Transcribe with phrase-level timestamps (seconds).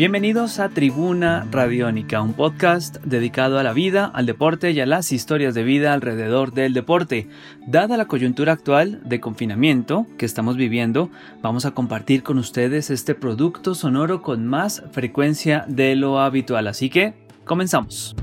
[0.00, 5.12] Bienvenidos a Tribuna Radiónica, un podcast dedicado a la vida, al deporte y a las
[5.12, 7.28] historias de vida alrededor del deporte.
[7.66, 11.10] Dada la coyuntura actual de confinamiento que estamos viviendo,
[11.42, 16.68] vamos a compartir con ustedes este producto sonoro con más frecuencia de lo habitual.
[16.68, 17.12] Así que,
[17.44, 18.16] comenzamos.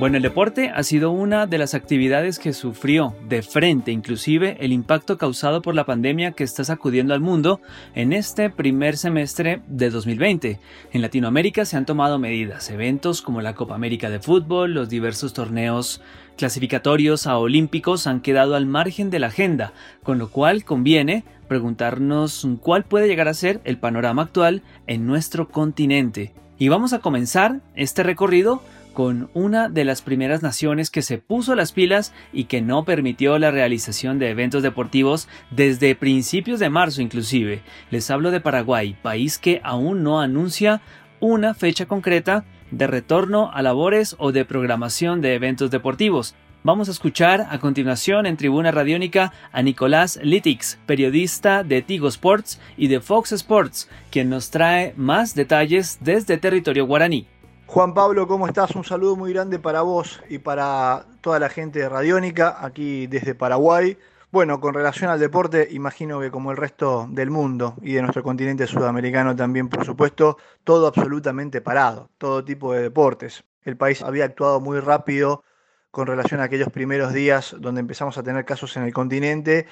[0.00, 4.72] Bueno, el deporte ha sido una de las actividades que sufrió de frente inclusive el
[4.72, 7.60] impacto causado por la pandemia que está sacudiendo al mundo
[7.94, 10.58] en este primer semestre de 2020.
[10.94, 15.34] En Latinoamérica se han tomado medidas, eventos como la Copa América de Fútbol, los diversos
[15.34, 16.00] torneos
[16.38, 22.48] clasificatorios a olímpicos han quedado al margen de la agenda, con lo cual conviene preguntarnos
[22.62, 26.32] cuál puede llegar a ser el panorama actual en nuestro continente.
[26.58, 31.54] Y vamos a comenzar este recorrido con una de las primeras naciones que se puso
[31.54, 37.02] las pilas y que no permitió la realización de eventos deportivos desde principios de marzo
[37.02, 37.62] inclusive.
[37.90, 40.82] Les hablo de Paraguay, país que aún no anuncia
[41.20, 46.34] una fecha concreta de retorno a labores o de programación de eventos deportivos.
[46.62, 52.60] Vamos a escuchar a continuación en Tribuna Radiónica a Nicolás Litix, periodista de Tigo Sports
[52.76, 57.26] y de Fox Sports, quien nos trae más detalles desde territorio guaraní.
[57.72, 58.74] Juan Pablo, ¿cómo estás?
[58.74, 63.36] Un saludo muy grande para vos y para toda la gente de Radiónica, aquí desde
[63.36, 63.96] Paraguay.
[64.32, 68.24] Bueno, con relación al deporte, imagino que como el resto del mundo y de nuestro
[68.24, 73.44] continente sudamericano también, por supuesto, todo absolutamente parado, todo tipo de deportes.
[73.62, 75.44] El país había actuado muy rápido
[75.92, 79.68] con relación a aquellos primeros días donde empezamos a tener casos en el continente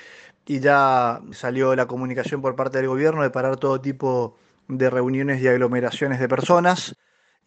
[0.46, 4.36] y ya salió la comunicación por parte del gobierno de parar todo tipo
[4.68, 6.94] de reuniones y aglomeraciones de personas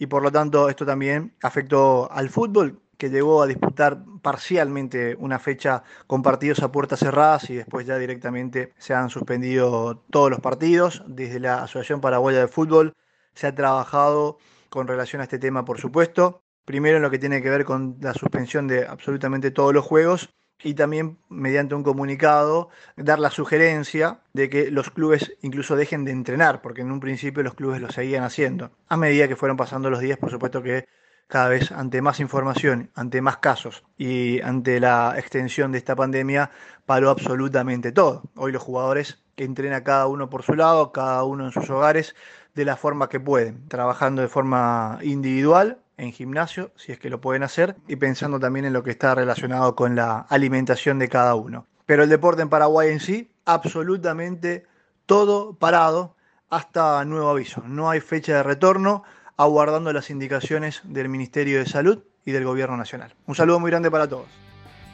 [0.01, 5.37] y por lo tanto esto también afectó al fútbol que llegó a disputar parcialmente una
[5.37, 10.39] fecha con partidos a puertas cerradas y después ya directamente se han suspendido todos los
[10.39, 11.03] partidos.
[11.05, 12.95] Desde la Asociación Paraguaya de Fútbol
[13.35, 14.39] se ha trabajado
[14.69, 16.41] con relación a este tema, por supuesto.
[16.65, 20.33] Primero en lo que tiene que ver con la suspensión de absolutamente todos los juegos
[20.63, 26.11] y también mediante un comunicado dar la sugerencia de que los clubes incluso dejen de
[26.11, 28.71] entrenar, porque en un principio los clubes lo seguían haciendo.
[28.87, 30.85] A medida que fueron pasando los días, por supuesto que
[31.27, 36.51] cada vez ante más información, ante más casos y ante la extensión de esta pandemia,
[36.85, 38.23] paró absolutamente todo.
[38.35, 42.15] Hoy los jugadores que entrenan cada uno por su lado, cada uno en sus hogares,
[42.53, 47.21] de la forma que pueden, trabajando de forma individual en gimnasio, si es que lo
[47.21, 51.35] pueden hacer, y pensando también en lo que está relacionado con la alimentación de cada
[51.35, 51.67] uno.
[51.85, 54.65] Pero el deporte en Paraguay en sí, absolutamente
[55.05, 56.15] todo parado
[56.49, 57.61] hasta nuevo aviso.
[57.67, 59.03] No hay fecha de retorno,
[59.37, 63.13] aguardando las indicaciones del Ministerio de Salud y del Gobierno Nacional.
[63.27, 64.50] Un saludo muy grande para todos.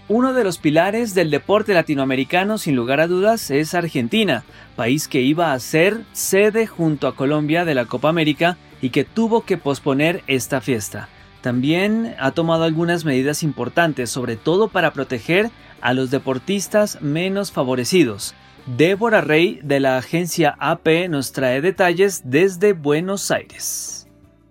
[0.09, 4.45] Uno de los pilares del deporte latinoamericano, sin lugar a dudas, es Argentina,
[4.77, 9.03] país que iba a ser sede junto a Colombia de la Copa América y que
[9.03, 11.09] tuvo que posponer esta fiesta.
[11.41, 15.51] También ha tomado algunas medidas importantes, sobre todo para proteger
[15.81, 18.33] a los deportistas menos favorecidos.
[18.65, 23.96] Débora Rey de la agencia AP nos trae detalles desde Buenos Aires.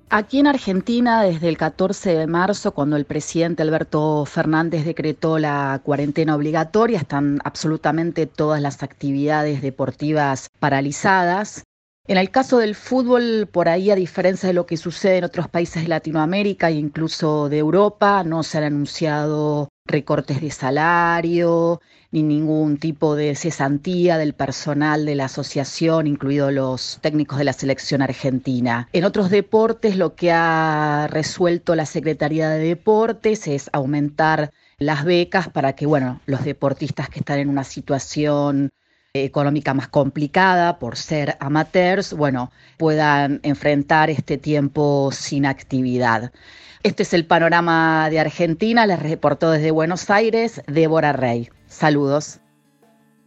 [0.08, 5.80] Aquí en Argentina, desde el 14 de marzo, cuando el presidente Alberto Fernández decretó la
[5.82, 11.64] cuarentena obligatoria, están absolutamente todas las actividades deportivas paralizadas.
[12.06, 15.48] En el caso del fútbol, por ahí, a diferencia de lo que sucede en otros
[15.48, 21.80] países de Latinoamérica e incluso de Europa, no se han anunciado recortes de salario
[22.12, 27.52] ni ningún tipo de cesantía del personal de la asociación, incluidos los técnicos de la
[27.52, 28.88] selección argentina.
[28.92, 35.48] En otros deportes, lo que ha resuelto la Secretaría de Deportes es aumentar las becas
[35.48, 38.70] para que, bueno, los deportistas que están en una situación
[39.24, 46.33] económica más complicada por ser amateurs, bueno, puedan enfrentar este tiempo sin actividad.
[46.82, 51.48] Este es el panorama de Argentina, les reportó desde Buenos Aires Débora Rey.
[51.66, 52.40] Saludos.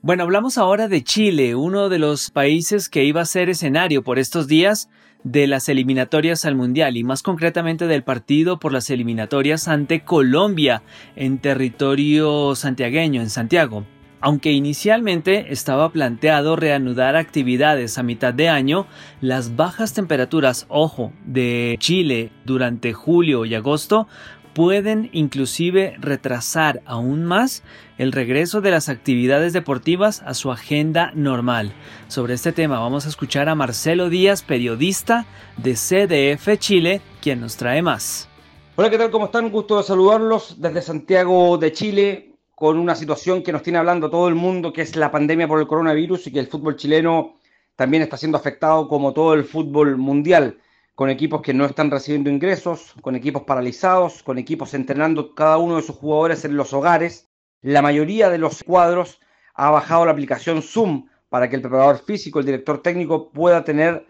[0.01, 4.17] Bueno, hablamos ahora de Chile, uno de los países que iba a ser escenario por
[4.17, 4.89] estos días
[5.23, 10.83] de las eliminatorias al Mundial y más concretamente del partido por las eliminatorias ante Colombia
[11.17, 13.85] en territorio santiagueño, en Santiago.
[14.21, 18.85] Aunque inicialmente estaba planteado reanudar actividades a mitad de año,
[19.21, 24.07] las bajas temperaturas, ojo, de Chile durante julio y agosto
[24.53, 27.63] pueden inclusive retrasar aún más
[27.97, 31.71] el regreso de las actividades deportivas a su agenda normal.
[32.09, 35.25] Sobre este tema vamos a escuchar a Marcelo Díaz, periodista
[35.55, 38.27] de CDF Chile, quien nos trae más.
[38.75, 39.11] Hola, ¿qué tal?
[39.11, 39.49] ¿Cómo están?
[39.49, 42.28] Gusto de saludarlos desde Santiago de Chile
[42.59, 45.61] con una situación que nos tiene hablando todo el mundo, que es la pandemia por
[45.61, 47.37] el coronavirus y que el fútbol chileno
[47.77, 50.59] también está siendo afectado como todo el fútbol mundial
[50.93, 55.77] con equipos que no están recibiendo ingresos, con equipos paralizados, con equipos entrenando cada uno
[55.77, 57.29] de sus jugadores en los hogares.
[57.61, 59.21] La mayoría de los cuadros
[59.53, 64.05] ha bajado la aplicación Zoom para que el preparador físico, el director técnico, pueda tener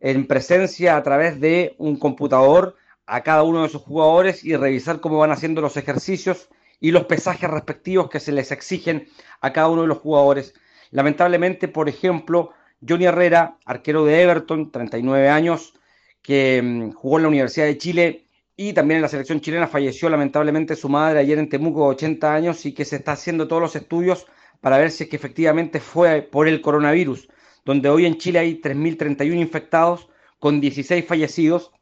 [0.00, 5.00] en presencia a través de un computador a cada uno de sus jugadores y revisar
[5.00, 6.48] cómo van haciendo los ejercicios
[6.80, 9.08] y los pesajes respectivos que se les exigen
[9.40, 10.54] a cada uno de los jugadores.
[10.90, 12.52] Lamentablemente, por ejemplo,
[12.86, 15.74] Johnny Herrera, arquero de Everton, 39 años,
[16.22, 19.68] que mm, jugó en la Universidad de Chile y también en la selección chilena.
[19.68, 23.62] Falleció lamentablemente su madre ayer en Temuco, 80 años, y que se está haciendo todos
[23.62, 24.26] los estudios
[24.60, 27.28] para ver si es que efectivamente fue por el coronavirus,
[27.64, 31.72] donde hoy en Chile hay 3.031 infectados con 16 fallecidos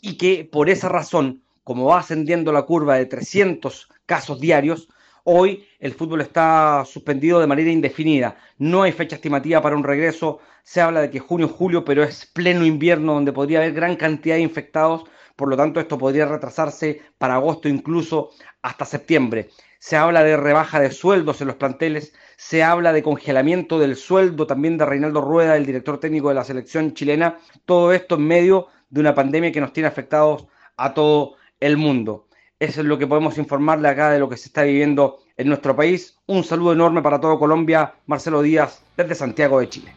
[0.00, 4.88] y que por esa razón, como va ascendiendo la curva de 300 casos diarios,
[5.22, 8.38] Hoy el fútbol está suspendido de manera indefinida.
[8.58, 10.40] No hay fecha estimativa para un regreso.
[10.64, 14.34] Se habla de que junio, julio, pero es pleno invierno donde podría haber gran cantidad
[14.34, 15.04] de infectados.
[15.36, 18.30] Por lo tanto, esto podría retrasarse para agosto, incluso
[18.62, 19.50] hasta septiembre.
[19.78, 22.12] Se habla de rebaja de sueldos en los planteles.
[22.36, 26.44] Se habla de congelamiento del sueldo también de Reinaldo Rueda, el director técnico de la
[26.44, 27.38] selección chilena.
[27.64, 30.46] Todo esto en medio de una pandemia que nos tiene afectados
[30.76, 32.26] a todo el mundo.
[32.58, 35.74] Eso es lo que podemos informarle acá de lo que se está viviendo en nuestro
[35.74, 36.18] país.
[36.26, 37.94] Un saludo enorme para todo Colombia.
[38.06, 39.94] Marcelo Díaz, desde Santiago de Chile.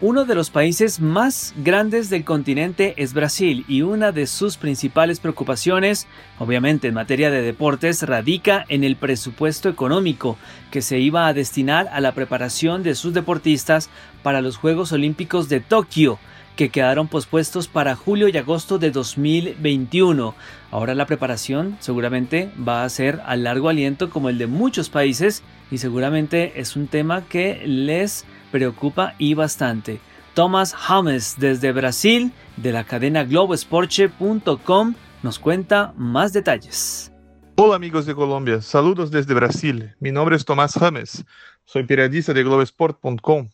[0.00, 5.20] Uno de los países más grandes del continente es Brasil y una de sus principales
[5.20, 6.06] preocupaciones,
[6.38, 10.36] obviamente en materia de deportes, radica en el presupuesto económico
[10.70, 13.88] que se iba a destinar a la preparación de sus deportistas
[14.22, 16.18] para los Juegos Olímpicos de Tokio
[16.56, 20.34] que quedaron pospuestos para julio y agosto de 2021.
[20.70, 25.42] Ahora la preparación seguramente va a ser a largo aliento como el de muchos países
[25.70, 30.00] y seguramente es un tema que les preocupa y bastante.
[30.34, 37.12] Thomas James desde Brasil de la cadena globoesporche.com nos cuenta más detalles.
[37.56, 39.94] Hola amigos de Colombia, saludos desde Brasil.
[40.00, 41.24] Mi nombre es Tomás James,
[41.64, 43.48] soy periodista de globesport.com.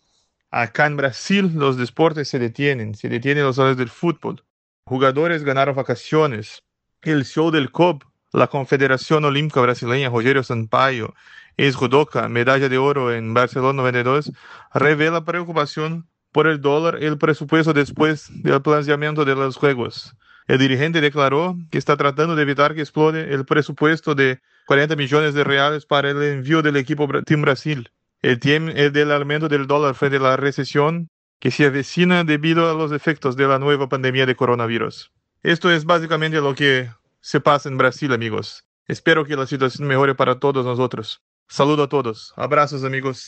[0.52, 4.42] Acá en Brasil los deportes se detienen, se detienen los horas del fútbol.
[4.84, 6.64] Jugadores ganaron vacaciones.
[7.02, 8.02] El show del COB,
[8.32, 11.14] la Confederación Olímpica Brasileña, Rogério Sampaio,
[11.56, 14.32] ex judoka, medalla de oro en Barcelona 92,
[14.74, 20.16] revela preocupación por el dólar y el presupuesto después del planteamiento de los Juegos.
[20.48, 25.34] El dirigente declaró que está tratando de evitar que explote el presupuesto de 40 millones
[25.34, 27.88] de reales para el envío del equipo Team Brasil.
[28.22, 28.38] El
[28.76, 31.08] es del aumento del dólar frente a la recesión
[31.40, 35.10] que se avecina debido a los efectos de la nueva pandemia de coronavirus.
[35.42, 36.90] Esto es básicamente lo que
[37.22, 38.64] se pasa en Brasil, amigos.
[38.86, 41.22] Espero que la situación mejore para todos nosotros.
[41.48, 42.34] Saludo a todos.
[42.36, 43.24] Abrazos, amigos.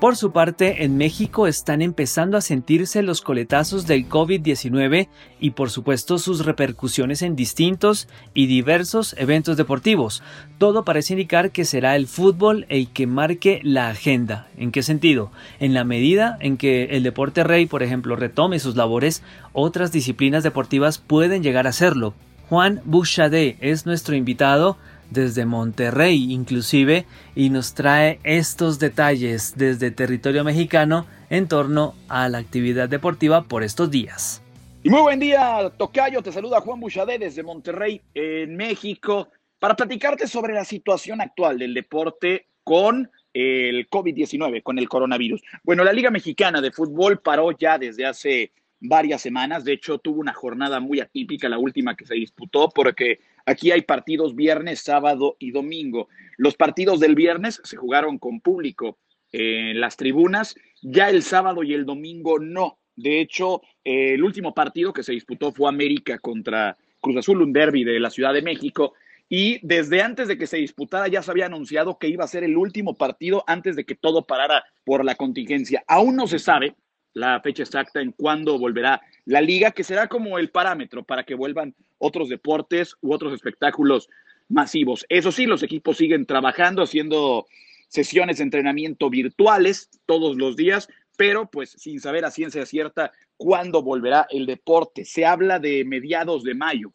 [0.00, 5.08] Por su parte, en México están empezando a sentirse los coletazos del COVID-19
[5.40, 10.22] y por supuesto sus repercusiones en distintos y diversos eventos deportivos.
[10.58, 14.48] Todo parece indicar que será el fútbol el que marque la agenda.
[14.58, 15.30] ¿En qué sentido?
[15.60, 19.22] En la medida en que el deporte rey, por ejemplo, retome sus labores,
[19.54, 22.12] otras disciplinas deportivas pueden llegar a hacerlo.
[22.50, 24.76] Juan Bouchade es nuestro invitado
[25.10, 32.38] desde Monterrey inclusive y nos trae estos detalles desde territorio mexicano en torno a la
[32.38, 34.42] actividad deportiva por estos días.
[34.82, 36.22] Y muy buen día, Tocayo.
[36.22, 41.74] Te saluda Juan Buchadé desde Monterrey, en México, para platicarte sobre la situación actual del
[41.74, 45.42] deporte con el COVID-19, con el coronavirus.
[45.64, 49.64] Bueno, la Liga Mexicana de Fútbol paró ya desde hace varias semanas.
[49.64, 53.82] De hecho, tuvo una jornada muy atípica, la última que se disputó, porque Aquí hay
[53.82, 56.08] partidos viernes, sábado y domingo.
[56.36, 58.98] Los partidos del viernes se jugaron con público
[59.30, 62.80] en las tribunas, ya el sábado y el domingo no.
[62.96, 67.84] De hecho, el último partido que se disputó fue América contra Cruz Azul, un derby
[67.84, 68.94] de la Ciudad de México.
[69.28, 72.42] Y desde antes de que se disputara ya se había anunciado que iba a ser
[72.42, 75.84] el último partido antes de que todo parara por la contingencia.
[75.86, 76.74] Aún no se sabe
[77.16, 81.34] la fecha exacta en cuándo volverá la liga, que será como el parámetro para que
[81.34, 84.10] vuelvan otros deportes u otros espectáculos
[84.50, 85.06] masivos.
[85.08, 87.46] Eso sí, los equipos siguen trabajando, haciendo
[87.88, 93.82] sesiones de entrenamiento virtuales todos los días, pero pues sin saber a ciencia cierta cuándo
[93.82, 95.06] volverá el deporte.
[95.06, 96.92] Se habla de mediados de mayo,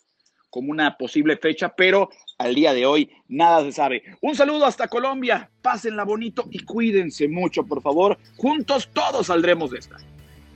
[0.52, 4.04] como una posible fecha, pero al día de hoy nada se sabe.
[4.22, 8.20] Un saludo hasta Colombia, pásenla bonito y cuídense mucho, por favor.
[8.38, 9.98] Juntos todos saldremos de esta.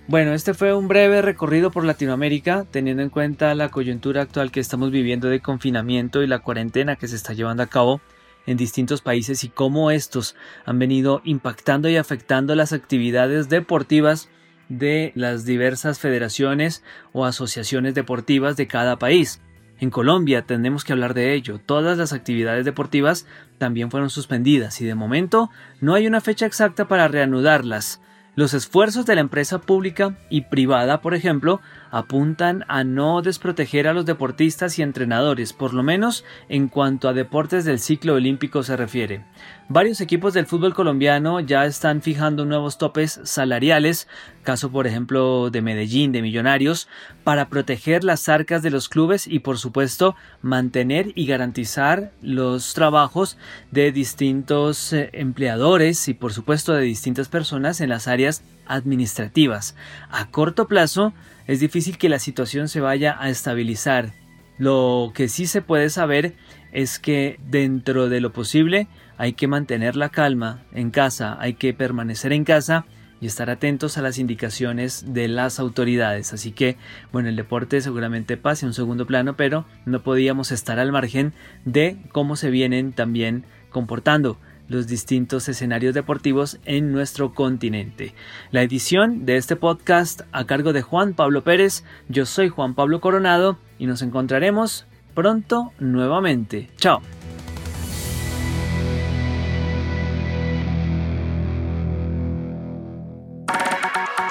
[0.08, 4.60] Bueno, este fue un breve recorrido por Latinoamérica, teniendo en cuenta la coyuntura actual que
[4.60, 8.02] estamos viviendo de confinamiento y la cuarentena que se está llevando a cabo
[8.46, 10.36] en distintos países y cómo estos
[10.66, 14.30] han venido impactando y afectando las actividades deportivas
[14.70, 19.42] de las diversas federaciones o asociaciones deportivas de cada país.
[19.80, 21.60] En Colombia tenemos que hablar de ello.
[21.60, 23.26] Todas las actividades deportivas
[23.58, 25.50] también fueron suspendidas y de momento
[25.82, 28.02] no hay una fecha exacta para reanudarlas.
[28.38, 33.94] Los esfuerzos de la empresa pública y privada, por ejemplo, apuntan a no desproteger a
[33.94, 38.76] los deportistas y entrenadores, por lo menos en cuanto a deportes del ciclo olímpico se
[38.76, 39.24] refiere.
[39.68, 44.08] Varios equipos del fútbol colombiano ya están fijando nuevos topes salariales,
[44.44, 46.88] caso por ejemplo de Medellín, de Millonarios,
[47.24, 53.40] para proteger las arcas de los clubes y por supuesto mantener y garantizar los trabajos
[53.72, 59.76] de distintos eh, empleadores y por supuesto de distintas personas en las áreas administrativas.
[60.12, 61.12] A corto plazo,
[61.48, 64.14] es difícil que la situación se vaya a estabilizar.
[64.60, 66.36] Lo que sí se puede saber
[66.72, 71.74] es que dentro de lo posible hay que mantener la calma en casa, hay que
[71.74, 72.86] permanecer en casa
[73.22, 76.34] y estar atentos a las indicaciones de las autoridades.
[76.34, 76.78] Así que,
[77.12, 81.34] bueno, el deporte seguramente pase a un segundo plano, pero no podíamos estar al margen
[81.64, 88.16] de cómo se vienen también comportando los distintos escenarios deportivos en nuestro continente.
[88.52, 93.00] La edición de este podcast a cargo de Juan Pablo Pérez, yo soy Juan Pablo
[93.00, 96.70] Coronado y nos encontraremos pronto nuevamente.
[96.78, 97.02] Chao.